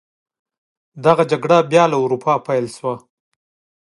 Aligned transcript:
دغه 1.05 1.23
جګړه 1.31 1.57
بیا 1.71 1.83
له 1.91 1.97
اروپا 2.03 2.33
څخه 2.37 2.45
پیل 2.47 2.65
شوه. 2.75 2.93